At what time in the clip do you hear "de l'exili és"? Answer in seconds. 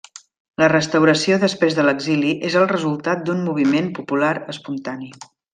1.81-2.57